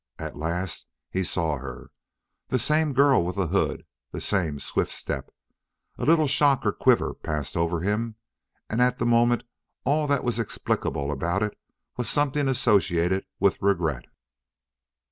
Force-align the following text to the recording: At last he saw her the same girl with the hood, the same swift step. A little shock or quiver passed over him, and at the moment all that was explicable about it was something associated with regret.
At 0.17 0.35
last 0.35 0.87
he 1.11 1.23
saw 1.23 1.57
her 1.59 1.91
the 2.47 2.57
same 2.57 2.91
girl 2.93 3.23
with 3.23 3.35
the 3.35 3.49
hood, 3.49 3.85
the 4.09 4.19
same 4.19 4.57
swift 4.57 4.91
step. 4.91 5.29
A 5.99 6.05
little 6.05 6.25
shock 6.25 6.65
or 6.65 6.71
quiver 6.71 7.13
passed 7.13 7.55
over 7.55 7.81
him, 7.81 8.15
and 8.67 8.81
at 8.81 8.97
the 8.97 9.05
moment 9.05 9.43
all 9.85 10.07
that 10.07 10.23
was 10.23 10.39
explicable 10.39 11.11
about 11.11 11.43
it 11.43 11.55
was 11.97 12.09
something 12.09 12.47
associated 12.47 13.27
with 13.39 13.61
regret. 13.61 14.05